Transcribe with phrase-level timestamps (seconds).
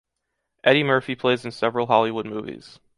[0.63, 2.79] Eddy Murphy plays in several Hollywood movies.